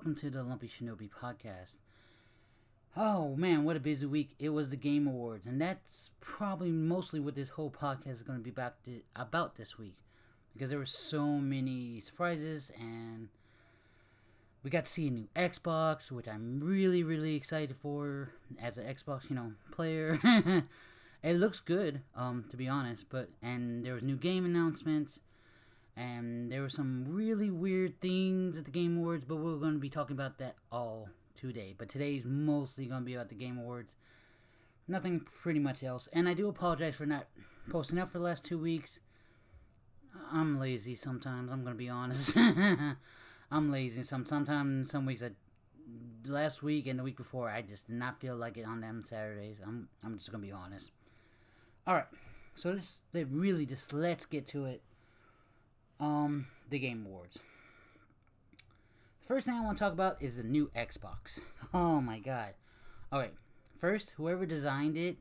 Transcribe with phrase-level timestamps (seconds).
[0.00, 1.76] Welcome to the Lumpy Shinobi podcast.
[2.96, 4.30] Oh man, what a busy week!
[4.38, 8.38] It was the Game Awards, and that's probably mostly what this whole podcast is going
[8.38, 8.76] to be about,
[9.14, 9.98] about this week
[10.54, 13.28] because there were so many surprises, and
[14.62, 18.86] we got to see a new Xbox, which I'm really, really excited for as an
[18.86, 20.18] Xbox, you know, player.
[21.22, 25.20] it looks good, um, to be honest, but and there was new game announcements
[26.00, 29.78] and there were some really weird things at the Game Awards, but we're going to
[29.78, 31.74] be talking about that all today.
[31.76, 33.96] But today's mostly going to be about the Game Awards.
[34.88, 36.08] Nothing pretty much else.
[36.14, 37.26] And I do apologize for not
[37.68, 38.98] posting up for the last two weeks.
[40.32, 42.34] I'm lazy sometimes, I'm going to be honest.
[43.50, 44.02] I'm lazy.
[44.02, 45.32] Some sometimes some weeks I
[46.26, 49.02] last week and the week before I just did not feel like it on them
[49.06, 49.58] Saturdays.
[49.66, 50.92] I'm I'm just gonna be honest.
[51.88, 52.06] Alright.
[52.54, 54.82] So this they really just let's get to it
[56.00, 57.38] um, the Game Awards.
[59.20, 61.38] First thing I want to talk about is the new Xbox.
[61.72, 62.54] Oh my god.
[63.12, 63.34] Alright,
[63.78, 65.18] first, whoever designed it,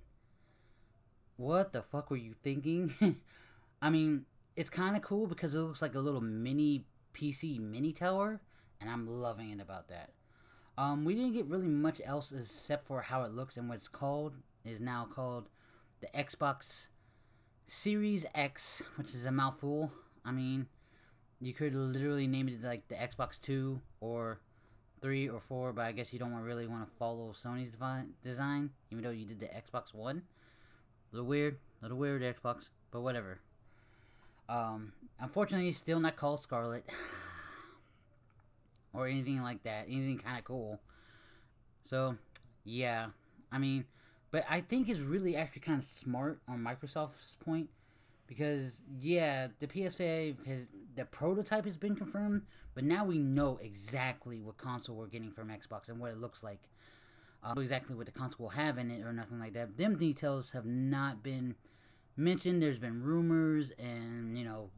[1.38, 2.92] what the fuck were you thinking?
[3.84, 7.94] I mean, it's kind of cool because it looks like a little mini PC mini
[7.94, 8.42] tower,
[8.82, 10.10] and I'm loving it about that.
[10.78, 13.88] Um, we didn't get really much else except for how it looks and what it's
[13.88, 14.34] called.
[14.66, 15.50] It is now called
[16.02, 16.88] the Xbox
[17.68, 19.92] Series X, which is a mouthful.
[20.30, 20.68] I mean,
[21.42, 24.40] you could literally name it like the Xbox 2 or
[25.02, 27.72] 3 or 4, but I guess you don't really want to follow Sony's
[28.24, 30.22] design, even though you did the Xbox One.
[31.12, 33.40] A little weird, a little weird Xbox, but whatever.
[34.48, 36.88] Um, unfortunately, still not called Scarlett
[38.94, 39.86] or anything like that.
[39.88, 40.80] Anything kind of cool.
[41.86, 42.18] So,
[42.66, 43.08] yeah,
[43.52, 43.86] I mean,
[44.30, 47.72] but I think it's really actually kind of smart on Microsoft's point
[48.30, 52.44] because yeah, the PS5 has the prototype has been confirmed,
[52.76, 56.44] but now we know exactly what console we're getting from Xbox and what it looks
[56.44, 56.62] like.
[57.44, 59.78] Uh, exactly what the console will have in it or nothing like that.
[59.78, 61.56] Them details have not been
[62.16, 62.62] mentioned.
[62.62, 64.70] There's been rumors and you know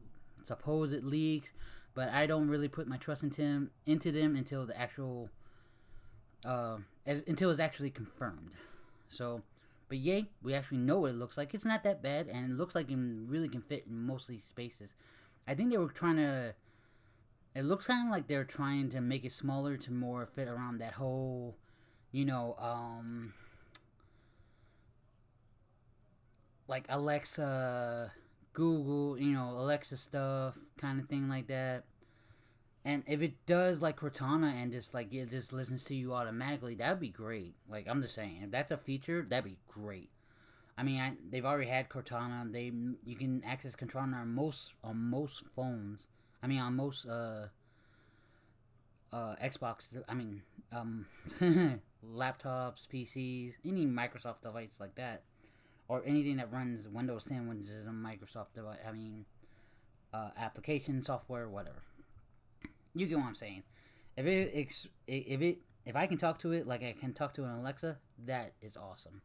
[0.44, 1.52] supposed leaks,
[1.92, 5.28] but I don't really put my trust into them, into them until the actual
[6.44, 8.54] uh, as until it's actually confirmed.
[9.10, 9.42] So
[9.92, 11.52] but yay, we actually know what it looks like.
[11.52, 14.94] It's not that bad, and it looks like it really can fit in mostly spaces.
[15.46, 16.54] I think they were trying to.
[17.54, 20.78] It looks kind of like they're trying to make it smaller to more fit around
[20.78, 21.58] that whole,
[22.10, 23.34] you know, um,
[26.68, 28.12] like Alexa,
[28.54, 31.84] Google, you know, Alexa stuff, kind of thing like that.
[32.84, 36.74] And if it does like Cortana and just like it just listens to you automatically,
[36.74, 37.54] that'd be great.
[37.68, 40.10] Like I'm just saying, if that's a feature, that'd be great.
[40.76, 42.50] I mean, I, they've already had Cortana.
[42.52, 42.72] They
[43.04, 46.08] you can access Cortana on most on most phones.
[46.42, 47.46] I mean, on most uh
[49.12, 49.92] uh Xbox.
[50.08, 51.06] I mean, um
[52.04, 55.22] laptops, PCs, any Microsoft device like that,
[55.86, 58.78] or anything that runs Windows 10, which is a Microsoft device.
[58.86, 59.24] I mean,
[60.12, 61.82] uh, application software, whatever.
[62.94, 63.62] You get what I'm saying.
[64.16, 67.44] If it if it if I can talk to it like I can talk to
[67.44, 69.22] an Alexa, that is awesome.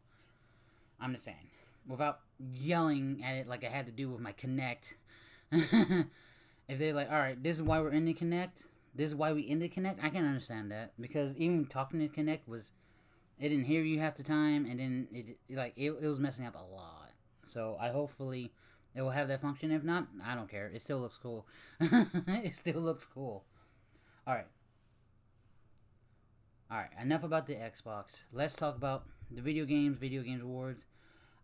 [1.00, 1.50] I'm just saying,
[1.88, 4.96] without yelling at it like I had to do with my Kinect.
[5.52, 8.64] if they're like, all right, this is why we're in the Kinect.
[8.96, 10.04] This is why we the Kinect.
[10.04, 12.72] I can understand that because even talking to Kinect was,
[13.40, 16.46] it didn't hear you half the time, and then it like it, it was messing
[16.46, 17.12] up a lot.
[17.44, 18.52] So I hopefully
[18.96, 19.72] it will have that function.
[19.72, 20.72] If not, I don't care.
[20.74, 21.46] It still looks cool.
[21.80, 23.46] it still looks cool.
[24.28, 24.48] Alright.
[26.70, 28.24] Alright, enough about the Xbox.
[28.34, 30.86] Let's talk about the video games, video games awards.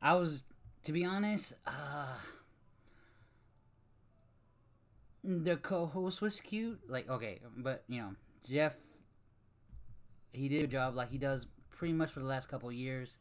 [0.02, 0.44] I was,
[0.84, 2.18] to be honest, uh,
[5.24, 6.81] the co-host was cute.
[6.90, 8.16] Like, okay, but, you know,
[8.46, 8.75] Jeff,
[10.34, 13.18] he did a job like he does pretty much for the last couple years.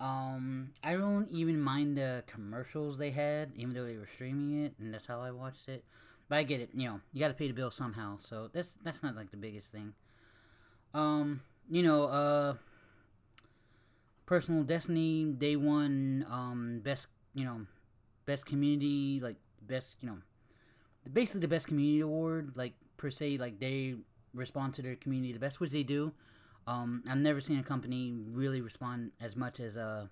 [0.00, 4.74] Um, I don't even mind the commercials they had, even though they were streaming it,
[4.80, 5.84] and that's how I watched it.
[6.30, 6.70] But I get it.
[6.72, 8.18] You know, you got to pay the bill somehow.
[8.20, 9.94] So that's that's not like the biggest thing.
[10.94, 12.54] Um, you know, uh,
[14.26, 15.24] personal destiny.
[15.24, 16.24] Day one.
[16.30, 17.08] um best.
[17.34, 17.66] You know,
[18.26, 19.18] best community.
[19.20, 19.96] Like best.
[20.00, 20.18] You know,
[21.12, 22.52] basically the best community award.
[22.54, 23.96] Like per se, like they
[24.32, 26.12] respond to their community the best, which they do.
[26.68, 30.06] Um, I've never seen a company really respond as much as uh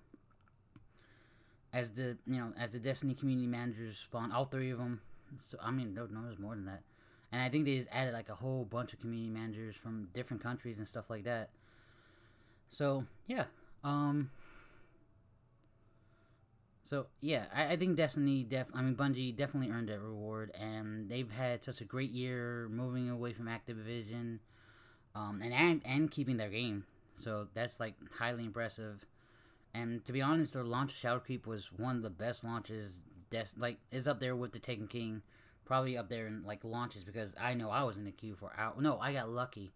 [1.71, 4.33] as the you know as the Destiny community managers respond.
[4.33, 4.99] All three of them
[5.39, 6.81] so I mean, no, no, there's more than that.
[7.31, 10.41] And I think they just added like a whole bunch of community managers from different
[10.41, 11.49] countries and stuff like that.
[12.69, 13.45] So yeah,
[13.83, 14.29] um,
[16.89, 21.07] So yeah, I, I think Destiny def I mean Bungie definitely earned that reward, and
[21.07, 24.39] they've had such a great year moving away from Activision,
[25.15, 26.85] um, and and and keeping their game.
[27.15, 29.05] So that's like highly impressive.
[29.73, 32.99] And to be honest, their launch of Shadowkeep was one of the best launches.
[33.31, 35.21] Des- like it's up there with the Taken King,
[35.65, 38.51] probably up there in like launches because I know I was in the queue for
[38.57, 38.81] out.
[38.81, 39.71] No, I got lucky.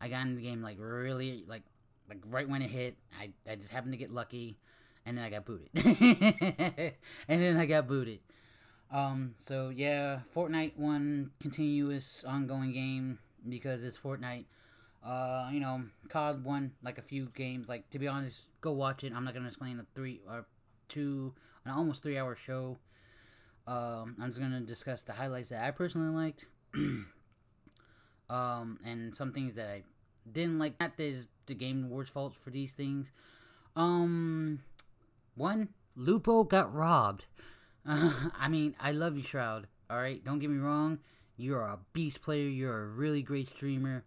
[0.00, 1.62] I got in the game like really like
[2.08, 2.96] like right when it hit.
[3.18, 4.58] I I just happened to get lucky,
[5.06, 5.70] and then I got booted.
[7.28, 8.20] and then I got booted.
[8.92, 9.34] Um.
[9.38, 13.18] So yeah, Fortnite won continuous ongoing game
[13.48, 14.44] because it's Fortnite.
[15.02, 17.68] Uh, you know, COD won like a few games.
[17.68, 19.12] Like to be honest, go watch it.
[19.14, 20.46] I'm not gonna explain the three or
[20.88, 22.78] two, an almost three hour show.
[23.66, 26.46] Um, I'm just gonna discuss the highlights that I personally liked.
[28.30, 29.82] um, and some things that I
[30.30, 30.78] didn't like.
[30.78, 33.10] That is the Game Awards fault for these things.
[33.76, 34.60] Um,
[35.34, 37.26] one, Lupo got robbed.
[37.86, 39.66] I mean, I love you, Shroud.
[39.88, 40.98] All right, don't get me wrong.
[41.36, 42.48] You're a beast player.
[42.48, 44.04] You're a really great streamer.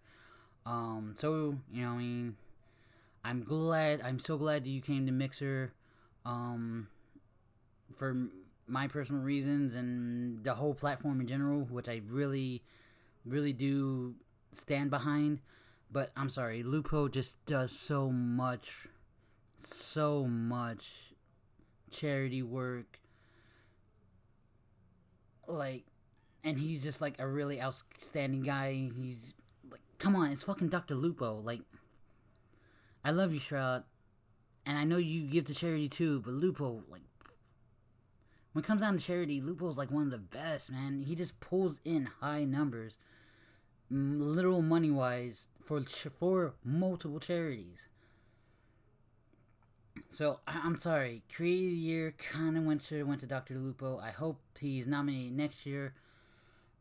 [0.65, 2.35] Um, so you know, I mean,
[3.25, 4.01] I'm glad.
[4.01, 5.73] I'm so glad that you came to Mixer.
[6.25, 6.88] Um,
[7.95, 8.15] for
[8.68, 12.63] my personal reasons and the whole platform in general, which I really,
[13.25, 14.15] really do
[14.51, 15.39] stand behind.
[15.92, 18.88] But I'm sorry, Lupo just does so much,
[19.60, 21.13] so much
[21.92, 23.00] charity work.
[25.48, 25.83] Like,
[26.44, 28.89] and he's just like a really outstanding guy.
[28.95, 29.33] He's
[29.69, 30.95] like, Come on, it's fucking Dr.
[30.95, 31.39] Lupo.
[31.42, 31.62] Like,
[33.06, 33.83] I love you, Shroud.
[34.65, 37.01] And I know you give to charity too, but Lupo, like,
[38.53, 41.03] when it comes down to charity, Lupo's like one of the best, man.
[41.05, 42.97] He just pulls in high numbers,
[43.89, 45.81] literal money wise, for
[46.19, 47.88] for multiple charities.
[50.09, 53.55] So I, am sorry, Creative Year kind of went to went to Dr.
[53.55, 53.97] Lupo.
[53.97, 55.94] I hope he's nominated next year,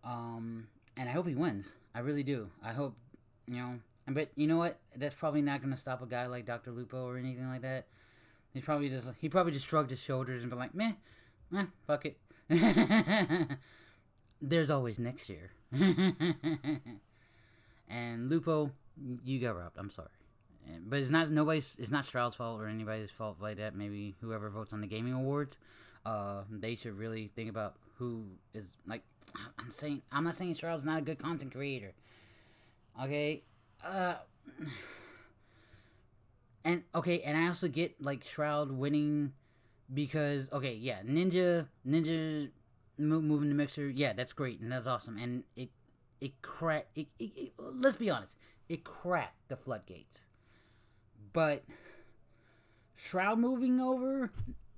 [0.05, 1.73] um, and I hope he wins.
[1.95, 2.51] I really do.
[2.63, 2.95] I hope
[3.47, 3.79] you know,
[4.09, 4.79] but you know what?
[4.95, 6.71] That's probably not going to stop a guy like Dr.
[6.71, 7.87] Lupo or anything like that.
[8.53, 10.93] He's probably just he probably just shrugged his shoulders and been like, meh,
[11.53, 12.19] meh, fuck it.
[14.43, 15.53] There's always next year.
[17.89, 18.73] and Lupo,
[19.25, 19.77] you got robbed.
[19.79, 20.09] I'm sorry.
[20.87, 21.77] But it's not nobody's.
[21.79, 23.75] It's not Shroud's fault or anybody's fault like that.
[23.75, 25.59] Maybe whoever votes on the gaming awards,
[26.07, 28.25] uh, they should really think about who
[28.55, 29.03] is like.
[29.59, 31.93] I'm saying I'm not saying Shroud's not a good content creator.
[33.03, 33.43] Okay.
[33.85, 34.15] Uh
[36.65, 39.33] and okay, and I also get like Shroud winning
[39.93, 42.51] because okay, yeah, Ninja Ninja
[42.99, 45.71] moving the mixer, yeah, that's great and that's awesome, and it
[46.21, 46.97] it cracked.
[46.97, 48.37] It, it, it, let's be honest,
[48.69, 50.21] it cracked the floodgates.
[51.33, 51.65] But
[52.95, 54.31] Shroud moving over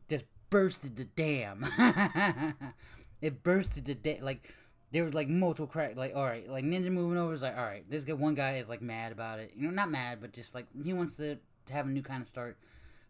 [0.09, 1.67] just bursted the dam.
[3.21, 4.55] it bursted the dam like
[4.93, 7.65] there was like multiple crack like all right like ninja moving over is like all
[7.65, 10.55] right this one guy is like mad about it you know not mad but just
[10.55, 11.37] like he wants to
[11.71, 12.57] have a new kind of start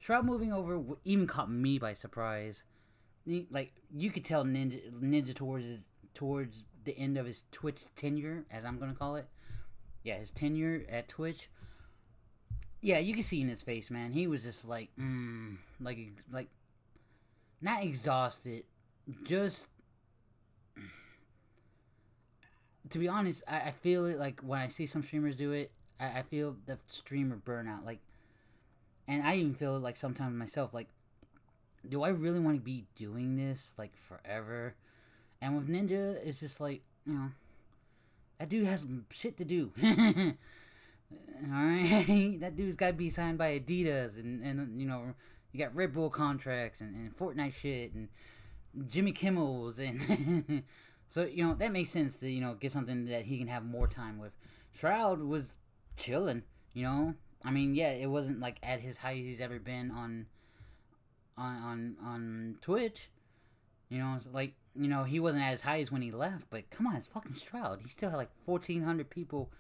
[0.05, 2.63] shroud moving over even caught me by surprise.
[3.51, 8.45] Like you could tell ninja ninja towards his, towards the end of his twitch tenure
[8.51, 9.27] as i'm gonna call it.
[10.03, 11.49] Yeah his tenure at twitch.
[12.83, 14.13] Yeah you can see in his face man.
[14.13, 15.99] He was just like mm, like
[16.31, 16.49] like
[17.63, 18.65] not exhausted
[19.23, 19.69] just
[22.91, 25.73] to be honest, I, I feel it like when I see some streamers do it,
[25.99, 27.87] I, I feel the streamer burnout.
[27.87, 28.01] Like,
[29.07, 30.75] and I even feel like sometimes myself.
[30.75, 30.89] Like,
[31.89, 34.75] do I really want to be doing this like forever?
[35.41, 37.31] And with Ninja, it's just like you know,
[38.39, 39.73] that dude has shit to do.
[41.45, 45.15] Alright, that dude's got to be signed by Adidas, and and you know,
[45.53, 48.09] you got Red Bull contracts and, and Fortnite shit and
[48.89, 50.65] Jimmy Kimmel's and
[51.09, 53.65] So you know that makes sense to you know get something that he can have
[53.65, 54.33] more time with.
[54.73, 55.59] Shroud was
[55.97, 56.43] chilling,
[56.73, 57.15] you know.
[57.45, 60.27] I mean, yeah, it wasn't like at his height he's ever been on
[61.37, 63.11] on on on Twitch.
[63.89, 66.87] You know, like you know he wasn't at his highest when he left, but come
[66.87, 67.81] on, it's fucking Shroud.
[67.83, 69.51] He still had like fourteen hundred people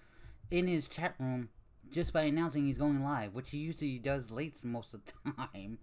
[0.50, 1.50] in his chat room
[1.90, 5.78] just by announcing he's going live, which he usually does late most of the time.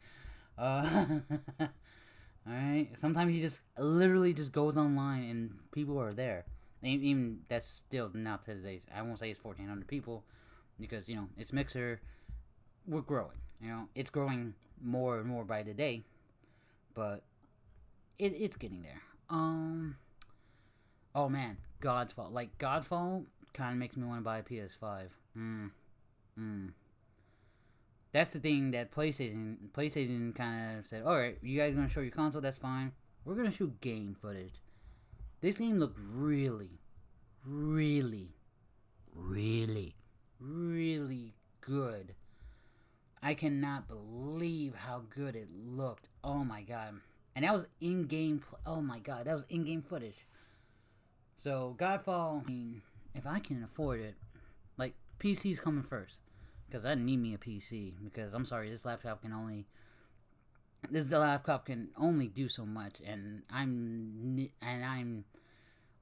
[0.58, 1.68] Uh,
[2.48, 2.98] Alright?
[2.98, 6.46] Sometimes he just literally just goes online and people are there.
[6.84, 8.82] Even that's still not today.
[8.94, 10.24] I won't say it's 1,400 people
[10.82, 12.02] because, you know, it's Mixer.
[12.88, 13.38] We're growing.
[13.62, 16.04] You know, it's growing more and more by the day.
[16.94, 17.24] But
[18.18, 19.02] it, it's getting there.
[19.30, 19.98] Um.
[21.14, 22.32] Oh man, Godfall.
[22.32, 25.08] Like, Godfall kind of makes me want to buy a PS5.
[25.34, 25.68] Hmm.
[26.36, 26.68] Hmm.
[28.14, 31.04] that's the thing that PlayStation PlayStation kind of said.
[31.04, 32.42] All right, you guys gonna show your console?
[32.42, 32.94] That's fine.
[33.26, 34.56] We're gonna shoot game footage.
[35.42, 36.80] This game looked really,
[37.46, 38.36] really,
[39.14, 39.96] really,
[40.42, 42.16] really good.
[43.24, 46.10] I cannot believe how good it looked.
[46.24, 46.96] Oh my god.
[47.36, 48.42] And that was in game.
[48.66, 50.26] Oh my god, that was in game footage.
[51.36, 52.82] So, Godfall, I mean,
[53.16, 54.16] if I can afford it,
[54.78, 56.18] like, PC's coming first.
[56.70, 57.94] Because I need me a PC.
[58.04, 59.66] Because, I'm sorry, this laptop can only.
[60.90, 63.02] This laptop can only do so much.
[63.06, 64.50] And I'm.
[64.62, 65.26] And I'm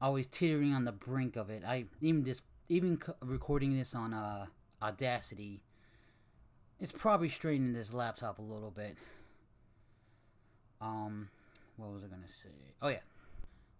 [0.02, 1.64] always teetering on the brink of it.
[1.66, 4.46] I even this even recording this on uh,
[4.82, 5.64] Audacity,
[6.80, 8.96] it's probably straining this laptop a little bit.
[10.80, 11.30] Um,
[11.76, 12.50] what was I gonna say?
[12.82, 13.00] Oh yeah.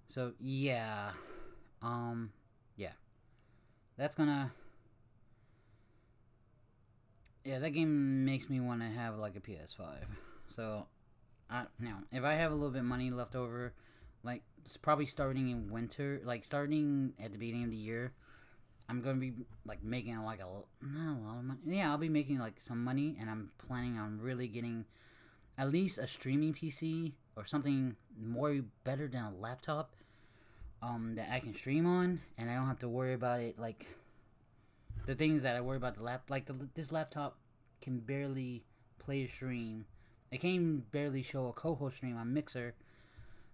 [0.08, 1.12] So yeah,
[1.82, 2.32] um,
[2.76, 2.94] yeah,
[3.98, 4.52] that's gonna.
[7.46, 10.00] Yeah, that game makes me want to have like a PS5.
[10.48, 10.88] So,
[11.50, 13.74] I now if I have a little bit money left over,
[14.24, 18.14] like it's probably starting in winter, like starting at the beginning of the year.
[18.90, 19.34] I'm gonna be
[19.66, 20.48] like making like a
[20.86, 21.60] not a lot of money.
[21.66, 24.86] Yeah, I'll be making like some money, and I'm planning on really getting
[25.58, 29.92] at least a streaming PC or something more better than a laptop
[30.82, 33.86] um, that I can stream on, and I don't have to worry about it like
[35.06, 37.38] the things that I worry about the lap like the, this laptop
[37.82, 38.64] can barely
[38.98, 39.86] play a stream.
[40.32, 42.76] It can barely show a co-host stream on Mixer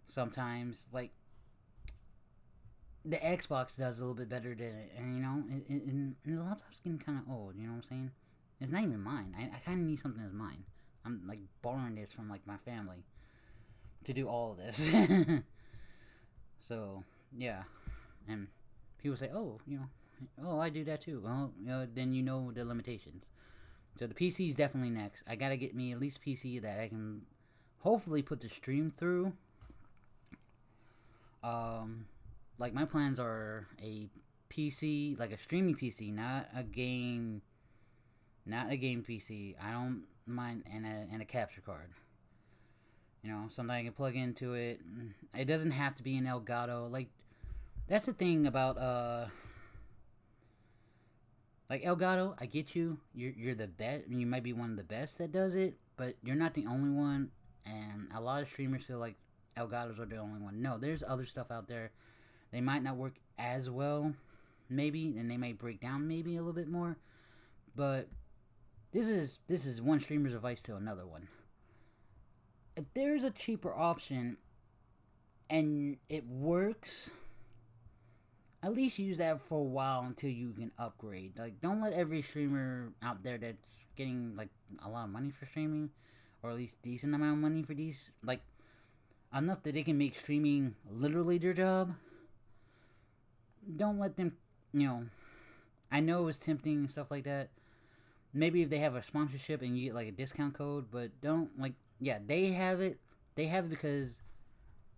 [0.06, 0.86] sometimes.
[0.92, 1.12] Like
[3.06, 6.80] the Xbox does a little bit better than it, and you know, and, the laptop's
[6.80, 7.56] getting kind of old.
[7.56, 8.12] You know what I'm saying?
[8.60, 9.36] It's not even mine.
[9.38, 10.64] I, I kind of need something that's mine.
[11.06, 13.06] I'm like borrowing this from like my family
[14.06, 14.90] to do all of this.
[16.60, 17.04] so
[17.38, 17.64] yeah,
[18.28, 18.48] and
[18.98, 19.86] people say, oh, you know,
[20.44, 21.22] oh, I do that too.
[21.24, 23.26] Well, you know, then you know the limitations.
[24.00, 25.24] So the PC is definitely next.
[25.28, 27.22] I gotta get me at least PC that I can
[27.80, 29.34] hopefully put the stream through.
[31.44, 32.08] Um,
[32.58, 34.10] like my plans are a
[34.50, 37.42] PC, like a streaming PC, not a game,
[38.46, 39.56] not a game PC.
[39.62, 41.90] I don't mind and a and a capture card.
[43.24, 44.82] You know, something I can plug into it.
[45.34, 46.92] It doesn't have to be an Elgato.
[46.92, 47.10] Like
[47.88, 49.26] that's the thing about uh
[51.70, 53.00] like Elgato, I get you.
[53.14, 54.08] You're you're the best.
[54.08, 56.90] You might be one of the best that does it, but you're not the only
[56.90, 57.32] one.
[57.66, 59.16] And a lot of streamers feel like
[59.58, 60.62] Elgatos are the only one.
[60.62, 61.92] No, there's other stuff out there.
[62.56, 64.14] They might not work as well,
[64.70, 66.96] maybe, and they might break down maybe a little bit more.
[67.76, 68.08] But
[68.94, 71.28] this is this is one streamer's advice to another one.
[72.78, 74.38] If there's a cheaper option
[75.50, 77.10] and it works,
[78.64, 81.38] at least use that for a while until you can upgrade.
[81.38, 84.48] Like, don't let every streamer out there that's getting like
[84.82, 85.90] a lot of money for streaming,
[86.42, 88.44] or at least decent amount of money for these, like
[89.36, 91.96] enough that they can make streaming literally their job.
[93.76, 94.34] Don't let them,
[94.74, 95.06] you know.
[95.92, 97.50] I know it was tempting and stuff like that.
[98.34, 101.58] Maybe if they have a sponsorship and you get like a discount code, but don't
[101.60, 103.00] like, yeah, they have it.
[103.36, 104.16] They have it because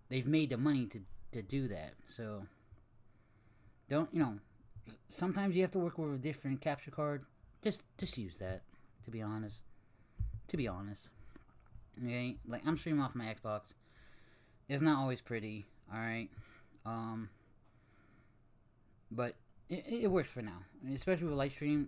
[0.10, 1.02] they've made the money to
[1.34, 1.94] to do that.
[2.08, 2.44] So
[3.90, 4.40] don't you know?
[5.10, 7.26] Sometimes you have to work with a different capture card.
[7.64, 8.62] Just just use that.
[9.06, 9.62] To be honest.
[10.48, 11.10] To be honest.
[12.04, 13.74] Okay, like I'm streaming off my Xbox.
[14.70, 15.66] It's not always pretty.
[15.94, 16.30] All right.
[16.86, 17.30] Um.
[19.12, 19.36] But
[19.70, 21.88] it, it works for now, especially with Lightstream.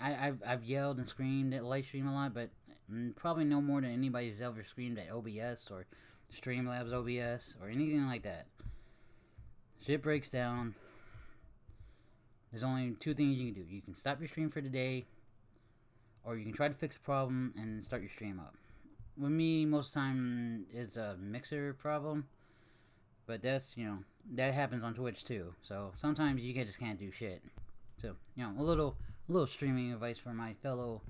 [0.00, 2.50] I, I've I've yelled and screamed at Lightstream a lot, but
[2.92, 5.86] mm, probably no more than anybody's ever screamed at OBS or
[6.34, 8.46] Streamlabs OBS or anything like that.
[9.84, 10.74] Shit breaks down.
[12.50, 13.68] There's only two things you can do.
[13.68, 15.06] You can stop your stream for the day,
[16.24, 18.54] or you can try to fix the problem and start your stream up.
[19.18, 22.28] With me, most of the time, it's a mixer problem.
[23.26, 23.98] But that's, you know,
[24.34, 25.54] that happens on Twitch too.
[25.62, 27.42] So sometimes you just can't do shit.
[28.00, 28.96] So, you know, a little,
[29.28, 31.02] a little streaming advice for my fellow,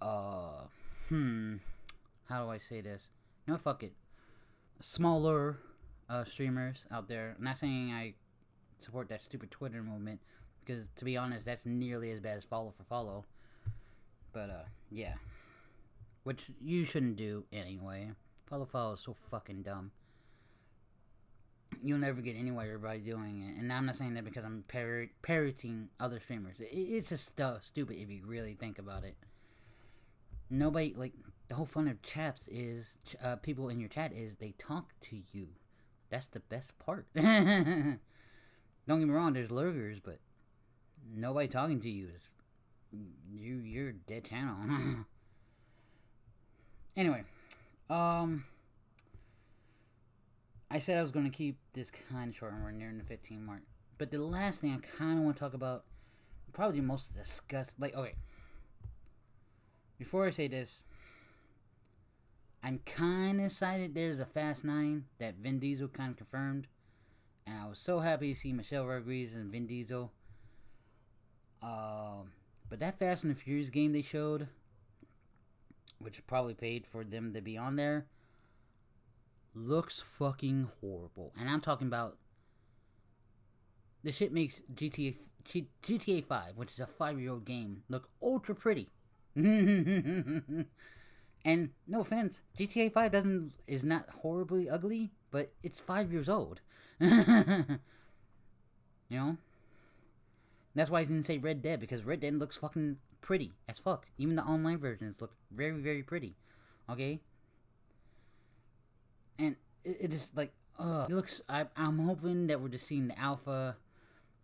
[0.00, 0.64] uh,
[1.08, 1.56] hmm,
[2.28, 3.10] how do I say this?
[3.46, 3.92] Know, fuck it.
[4.80, 5.58] Smaller,
[6.08, 7.34] uh, streamers out there.
[7.38, 8.14] I'm not saying I
[8.78, 10.20] support that stupid Twitter movement
[10.64, 13.24] because to be honest, that's nearly as bad as follow for follow.
[14.32, 15.14] But uh, yeah,
[16.24, 18.10] which you shouldn't do anyway.
[18.46, 19.92] Follow follow is so fucking dumb.
[21.86, 25.22] You'll never get anywhere by doing it, and I'm not saying that because I'm parrot-
[25.22, 26.58] parroting other streamers.
[26.58, 29.16] It, it's just stu- stupid if you really think about it.
[30.50, 31.12] Nobody like
[31.46, 32.86] the whole fun of chats is
[33.22, 35.48] uh, people in your chat is they talk to you.
[36.10, 37.06] That's the best part.
[37.14, 38.00] Don't
[38.88, 40.18] get me wrong, there's lurkers, but
[41.14, 42.30] nobody talking to you is
[43.32, 44.56] you you're dead channel.
[46.96, 47.22] anyway,
[47.88, 48.44] um,
[50.76, 53.04] I said I was going to keep this kind of short, and we're nearing the
[53.04, 53.62] 15 mark.
[53.96, 55.84] But the last thing I kind of want to talk about,
[56.52, 57.72] probably the most disgust.
[57.78, 58.12] Like, okay,
[59.98, 60.82] before I say this,
[62.62, 66.66] I'm kind of excited there's a Fast 9 that Vin Diesel kind of confirmed.
[67.46, 70.12] And I was so happy to see Michelle Rodriguez and Vin Diesel.
[71.62, 72.32] Um,
[72.68, 74.48] but that Fast and the Furious game they showed,
[75.98, 78.08] which probably paid for them to be on there,
[79.56, 81.32] looks fucking horrible.
[81.38, 82.18] And I'm talking about
[84.04, 88.88] the shit makes GTA GTA 5, which is a 5-year-old game, look ultra pretty.
[91.46, 96.60] And no offense, GTA 5 doesn't is not horribly ugly, but it's 5 years old.
[96.98, 97.08] you
[99.08, 99.36] know?
[100.74, 104.08] That's why I didn't say Red Dead because Red Dead looks fucking pretty as fuck.
[104.18, 106.34] Even the online versions look very very pretty.
[106.90, 107.20] Okay?
[109.38, 113.08] And it, it is like uh it looks I I'm hoping that we're just seeing
[113.08, 113.76] the alpha.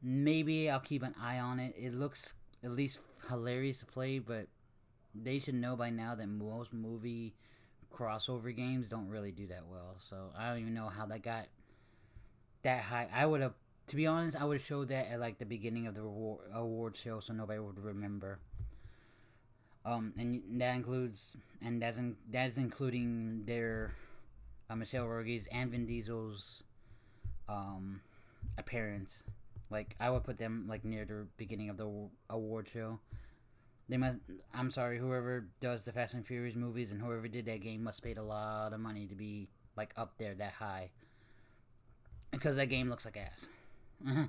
[0.03, 1.75] Maybe I'll keep an eye on it.
[1.79, 2.35] It looks
[2.65, 4.49] at least hilarious to play, but
[5.15, 7.35] they should know by now that most movie
[7.93, 9.97] crossover games don't really do that well.
[9.99, 11.47] So I don't even know how that got
[12.63, 13.09] that high.
[13.13, 13.55] I would have,
[13.89, 16.47] to be honest, I would have showed that at like the beginning of the award,
[16.53, 18.39] award show, so nobody would remember.
[19.85, 23.95] Um, and that includes, and that's in, that's including their
[24.73, 26.65] uh, Michelle Rodriguez and Vin Diesel's
[27.49, 28.01] um
[28.59, 29.25] appearance.
[29.71, 33.01] Like I would put them like near the beginning of the award show.
[33.89, 34.19] They must.
[34.55, 38.03] I'm sorry, whoever does the Fast and Furious movies and whoever did that game must
[38.03, 40.91] paid a lot of money to be like up there that high.
[42.31, 43.49] Because that game looks like ass.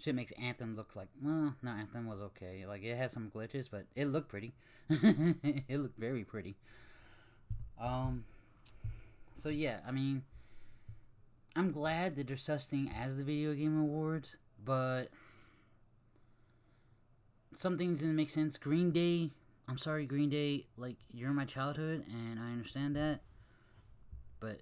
[0.00, 2.64] Shit makes Anthem look like well, no, Anthem was okay.
[2.66, 4.54] Like it had some glitches, but it looked pretty.
[4.90, 6.56] it looked very pretty.
[7.80, 8.24] Um.
[9.38, 10.22] So yeah, I mean,
[11.54, 15.10] I'm glad that such thing as the Video Game Awards, but
[17.54, 18.58] some things didn't make sense.
[18.58, 19.30] Green Day,
[19.68, 23.20] I'm sorry, Green Day, like you're my childhood, and I understand that,
[24.40, 24.60] but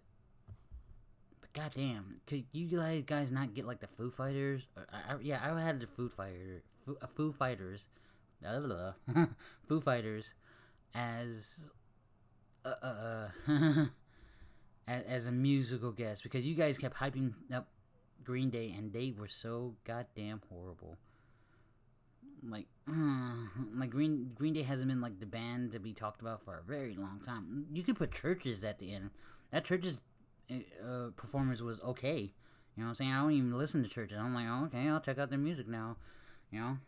[1.41, 4.67] but goddamn, could you guys guys not get like the Foo Fighters?
[4.77, 7.89] I, I, yeah, I had the Foo Fighter, Foo, uh, Foo Fighters,
[8.43, 9.27] blah, blah, blah,
[9.69, 10.35] Foo Fighters,
[10.95, 11.71] as
[12.67, 13.29] uh uh.
[13.49, 13.87] uh
[14.87, 17.69] as, as a musical guest because you guys kept hyping up
[18.25, 20.97] Green Day and they were so goddamn horrible
[22.49, 22.67] like
[23.77, 26.63] like Green Green Day hasn't been like the band to be talked about for a
[26.63, 27.67] very long time.
[27.73, 29.11] You could put Chvrches at the end.
[29.51, 30.01] That Chvrches
[30.51, 32.33] uh, performance was okay.
[32.77, 33.13] You know what I'm saying?
[33.13, 34.19] I don't even listen to Chvrches.
[34.19, 35.97] I'm like, oh, okay, I'll check out their music now.
[36.51, 36.79] You know,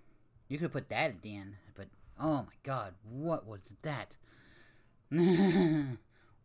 [0.48, 1.88] you could put that at the end, but
[2.20, 4.16] oh my god, what was that?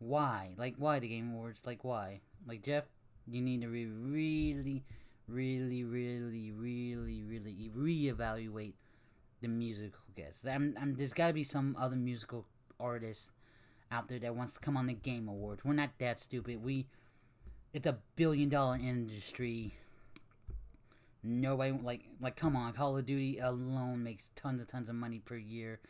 [0.04, 0.54] why?
[0.58, 1.62] Like, why the Game Awards?
[1.64, 2.20] Like, why?
[2.46, 2.84] Like, Jeff,
[3.26, 4.84] you need to re- really,
[5.26, 8.74] really, really, really, really reevaluate
[9.40, 10.44] the musical guests.
[10.44, 12.44] I'm, I'm, there's got to be some other musical
[12.78, 13.32] artist
[13.90, 15.64] out there that wants to come on the Game Awards.
[15.64, 16.62] We're not that stupid.
[16.62, 16.86] We,
[17.72, 19.74] it's a billion dollar industry.
[21.22, 25.20] Nobody like like come on, Call of Duty alone makes tons and tons of money
[25.20, 25.80] per year.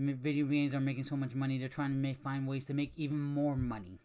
[0.00, 1.58] Video games are making so much money.
[1.58, 4.00] They're trying to make find ways to make even more money.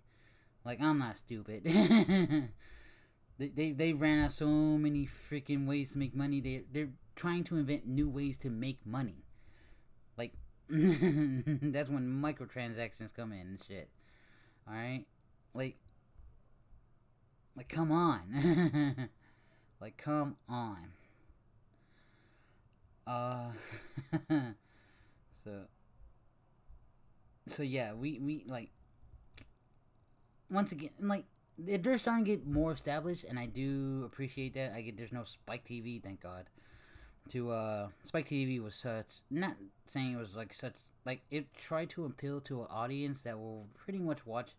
[0.65, 1.63] Like I'm not stupid.
[3.37, 6.41] they, they they ran out so many freaking ways to make money.
[6.41, 9.23] They they're trying to invent new ways to make money.
[10.17, 10.33] Like,
[10.69, 13.89] that's when microtransactions come in and shit.
[14.67, 15.05] Alright?
[15.53, 15.75] Like,
[17.55, 19.09] like, come on.
[19.81, 20.91] like, come on.
[23.07, 23.51] Uh,
[25.43, 25.51] so,
[27.47, 28.71] so yeah, we, we, like,
[30.49, 31.25] once again, like,
[31.57, 34.73] they're starting to get more established, and I do appreciate that.
[34.73, 36.49] I get there's no Spike TV, thank God
[37.29, 39.55] to uh Spike TV was such not
[39.87, 43.67] saying it was like such like it tried to appeal to an audience that will
[43.75, 44.51] pretty much watch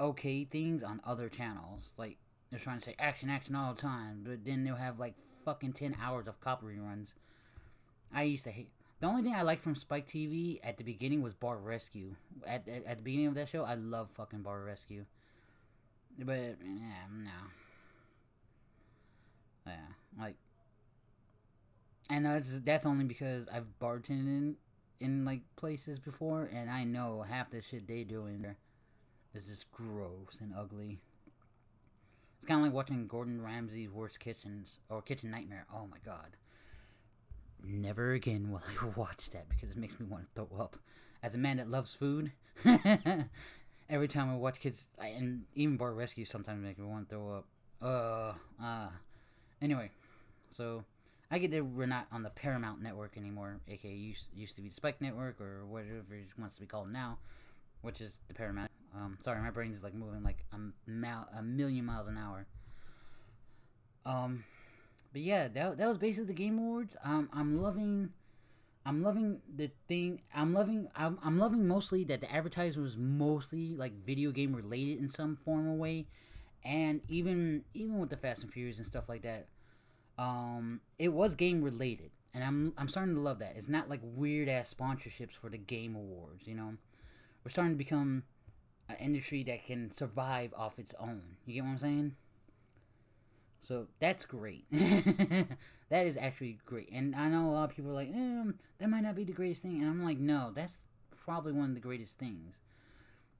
[0.00, 1.92] okay things on other channels.
[1.96, 2.18] Like
[2.50, 5.72] they're trying to say action, action all the time, but then they'll have like fucking
[5.74, 7.14] ten hours of cop reruns.
[8.12, 8.70] I used to hate.
[9.02, 12.14] The only thing I liked from Spike TV at the beginning was Bar Rescue.
[12.46, 15.06] At, at, at the beginning of that show, I love fucking Bar Rescue.
[16.20, 17.30] But yeah, no.
[19.66, 19.72] Yeah,
[20.20, 20.36] like
[22.10, 24.56] and that's that's only because I've bartended in,
[25.00, 28.58] in like places before, and I know half the shit they do in there
[29.34, 31.00] is just gross and ugly.
[32.38, 35.66] It's kind of like watching Gordon Ramsay's Worst Kitchens or Kitchen Nightmare.
[35.74, 36.36] Oh my god,
[37.64, 40.76] never again will I watch that because it makes me want to throw up.
[41.22, 42.32] As a man that loves food,
[43.88, 47.30] every time I watch kids, and even Bar Rescue sometimes make me want to throw
[47.36, 47.46] up.
[47.80, 48.86] Uh, ah.
[48.86, 48.90] Uh.
[49.60, 49.90] Anyway,
[50.50, 50.84] so
[51.30, 54.68] I get that we're not on the Paramount Network anymore, aka used, used to be
[54.68, 57.18] the Spike Network or whatever it wants to be called now,
[57.82, 58.70] which is the Paramount.
[58.94, 60.58] Um, sorry, my brain is like moving like a,
[61.38, 62.46] a million miles an hour.
[64.04, 64.44] Um,
[65.12, 66.96] but yeah, that, that was basically the Game Awards.
[67.04, 68.10] Um, I'm loving,
[68.86, 70.20] I'm loving the thing.
[70.34, 74.98] I'm loving, I'm, I'm loving mostly that the advertisement was mostly like video game related
[74.98, 76.06] in some form or way,
[76.64, 79.48] and even even with the Fast and Furious and stuff like that,
[80.18, 83.54] um, it was game related, and I'm I'm starting to love that.
[83.56, 86.46] It's not like weird ass sponsorships for the Game Awards.
[86.46, 86.74] You know,
[87.44, 88.22] we're starting to become
[88.88, 91.36] an industry that can survive off its own.
[91.44, 92.16] You get what I'm saying?
[93.62, 94.64] So that's great.
[94.72, 96.90] that is actually great.
[96.90, 99.32] And I know a lot of people are like, eh, that might not be the
[99.32, 99.80] greatest thing.
[99.80, 100.80] And I'm like, no, that's
[101.24, 102.56] probably one of the greatest things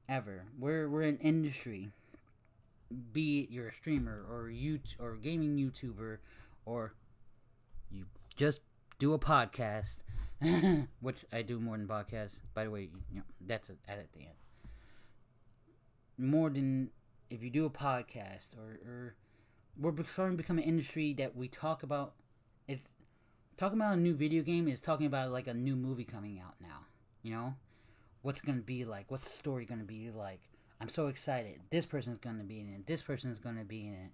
[0.09, 0.45] ever.
[0.57, 1.91] We're, we're an industry,
[3.13, 6.19] be it you're a streamer or you or gaming YouTuber
[6.67, 6.95] or
[7.91, 8.05] you
[8.37, 8.61] just
[9.01, 9.99] do a podcast,
[11.01, 12.37] which I do more than podcasts.
[12.55, 14.37] By the way, you know, that's a, at the end.
[16.17, 16.91] More than
[17.29, 19.15] if you do a podcast or, or
[19.79, 22.15] we're starting to become an industry that we talk about.
[22.69, 22.89] It's
[23.57, 26.55] talking about a new video game is talking about like a new movie coming out
[26.61, 26.87] now.
[27.23, 27.55] You know,
[28.23, 29.11] what's gonna be like?
[29.11, 30.41] What's the story gonna be like?
[30.81, 31.61] I'm so excited.
[31.71, 32.87] This person's gonna be in it.
[32.87, 34.13] This person's gonna be in it.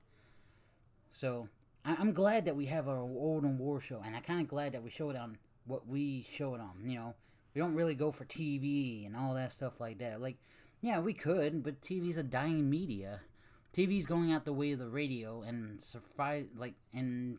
[1.10, 1.48] So
[1.84, 4.48] I- am glad that we have our old and war show, and I'm kind of
[4.48, 6.82] glad that we show it on what we show it on.
[6.88, 7.14] You know,
[7.54, 10.20] we don't really go for TV and all that stuff like that.
[10.20, 10.36] Like,
[10.80, 13.22] yeah, we could, but TV's a dying media.
[13.72, 17.38] TV's going out the way of the radio, and surprise like and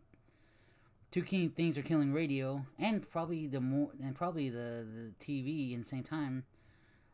[1.11, 5.73] two key things are killing radio, and probably the more and probably the the TV
[5.73, 6.43] in the same time.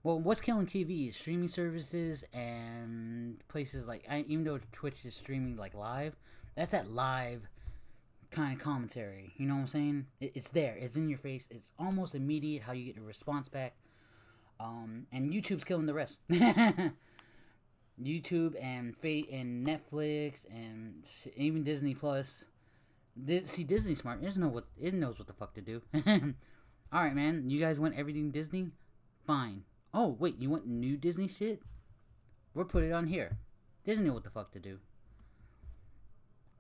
[0.04, 5.16] Well, what's killing TV is streaming services and places like I, even though Twitch is
[5.16, 6.16] streaming like live,
[6.56, 7.48] that's that live
[8.30, 9.34] kind of commentary.
[9.38, 10.06] You know what I'm saying?
[10.20, 10.76] It, it's there.
[10.80, 11.48] It's in your face.
[11.50, 13.76] It's almost immediate how you get a response back.
[14.60, 16.20] Um, and YouTube's killing the rest.
[18.02, 22.46] YouTube and Fate and Netflix and even Disney Plus.
[23.46, 24.24] See, Disney smart.
[24.24, 25.82] It know what it knows what the fuck to do.
[26.92, 27.50] All right, man.
[27.50, 28.72] You guys want everything Disney?
[29.26, 29.64] Fine.
[29.94, 31.62] Oh wait, you want new Disney shit?
[32.54, 33.38] We'll put it on here.
[33.84, 34.80] Disney know what the fuck to do.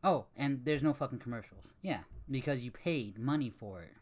[0.04, 1.74] Oh, and there's no fucking commercials.
[1.82, 3.94] Yeah, because you paid money for it.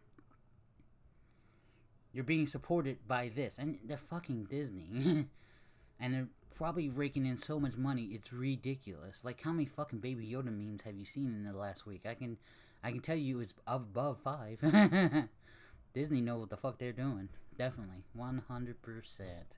[2.12, 5.28] You're being supported by this, and they're fucking Disney.
[6.00, 9.24] and probably raking in so much money, it's ridiculous.
[9.24, 12.06] Like how many fucking Baby Yoda memes have you seen in the last week?
[12.08, 12.38] I can,
[12.84, 14.60] I can tell you it's above five.
[15.94, 17.30] Disney know what the fuck they're doing.
[17.58, 19.56] Definitely, one hundred percent.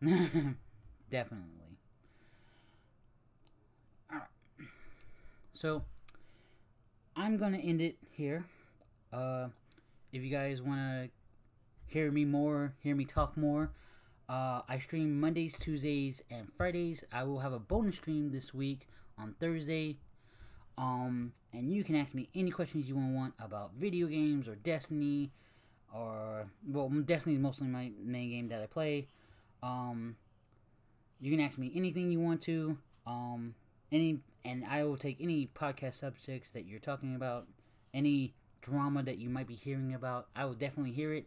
[1.10, 1.78] Definitely.
[4.10, 4.28] Alright.
[5.52, 5.84] So,
[7.14, 8.46] I'm gonna end it here.
[9.12, 9.48] Uh,
[10.12, 11.08] if you guys wanna
[11.86, 13.70] hear me more, hear me talk more,
[14.28, 17.04] uh, I stream Mondays, Tuesdays, and Fridays.
[17.12, 19.98] I will have a bonus stream this week on Thursday.
[20.78, 25.30] Um, and you can ask me any questions you want about video games or Destiny,
[25.94, 29.08] or well, Destiny is mostly my main game that I play.
[29.62, 30.16] Um,
[31.20, 32.76] you can ask me anything you want to.
[33.06, 33.54] Um,
[33.92, 37.46] any and I will take any podcast subjects that you're talking about,
[37.92, 40.28] any drama that you might be hearing about.
[40.34, 41.26] I will definitely hear it.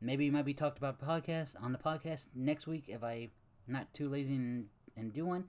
[0.00, 3.28] Maybe it might be talked about podcast on the podcast next week if I
[3.66, 5.44] not too lazy and, and do one.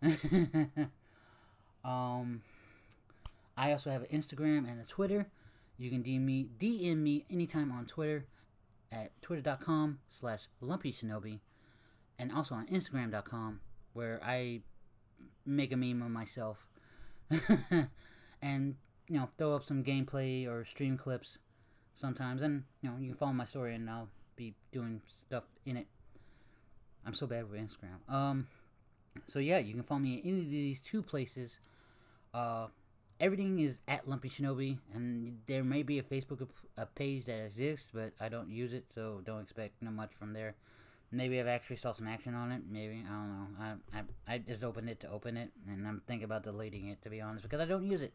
[1.84, 2.42] um,
[3.56, 5.26] I also have an Instagram and a Twitter.
[5.76, 8.26] You can DM me DM me anytime on Twitter
[8.90, 11.40] at twitter.com slash lumpy shinobi
[12.18, 13.60] and also on instagram.com
[13.92, 14.62] where I
[15.44, 16.66] make a meme of myself
[18.42, 18.76] and
[19.08, 21.38] you know throw up some gameplay or stream clips
[21.98, 25.76] sometimes, and you know you can follow my story, and I'll be doing stuff in
[25.76, 25.86] it.
[27.04, 28.12] I'm so bad with Instagram.
[28.12, 28.46] Um,
[29.26, 31.58] so yeah, you can follow me in any of these two places.
[32.32, 32.68] Uh,
[33.20, 37.90] everything is at Lumpy Shinobi, and there may be a Facebook a page that exists,
[37.92, 40.54] but I don't use it, so don't expect no much from there.
[41.10, 42.62] Maybe I've actually saw some action on it.
[42.70, 43.46] Maybe I don't know.
[43.60, 47.02] I I, I just opened it to open it, and I'm thinking about deleting it
[47.02, 48.12] to be honest because I don't use it.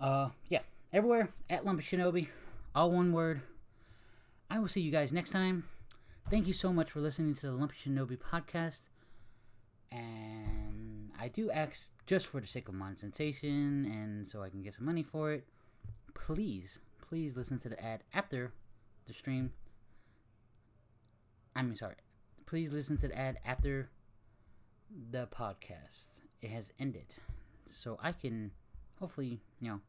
[0.00, 0.60] Uh, yeah,
[0.92, 2.28] everywhere at Lumpy Shinobi,
[2.74, 3.40] all one word.
[4.50, 5.64] I will see you guys next time.
[6.30, 8.80] Thank you so much for listening to the Lumpy Shinobi podcast.
[9.90, 14.74] And I do ask just for the sake of monetization and so I can get
[14.74, 15.46] some money for it.
[16.14, 18.52] Please, please listen to the ad after
[19.06, 19.52] the stream.
[21.56, 21.96] I mean, sorry.
[22.44, 23.88] Please listen to the ad after
[25.10, 26.08] the podcast.
[26.42, 27.16] It has ended.
[27.70, 28.50] So I can
[28.98, 29.80] hopefully, you know,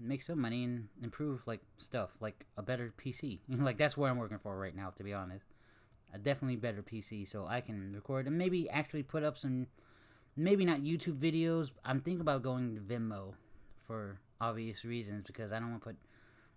[0.00, 3.40] make some money and improve like stuff, like a better PC.
[3.48, 5.46] like that's what I'm working for right now, to be honest.
[6.14, 9.66] A definitely better PC so I can record and maybe actually put up some
[10.36, 11.70] maybe not YouTube videos.
[11.84, 13.34] I'm thinking about going to Vimeo
[13.76, 15.96] for obvious reasons because I don't want to put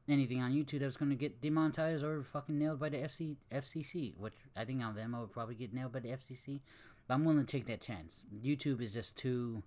[0.07, 4.17] anything on YouTube that's going to get demonetized or fucking nailed by the FC, FCC,
[4.17, 6.61] which I think on Vimeo would probably get nailed by the FCC.
[7.07, 8.23] But I'm willing to take that chance.
[8.33, 9.63] YouTube is just too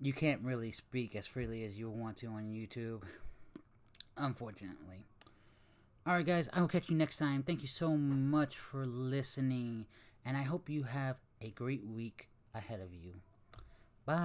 [0.00, 3.02] you can't really speak as freely as you want to on YouTube,
[4.16, 5.06] unfortunately.
[6.06, 7.42] Alright, guys, I will catch you next time.
[7.42, 9.86] Thank you so much for listening,
[10.24, 13.14] and I hope you have a great week ahead of you.
[14.04, 14.16] Bye.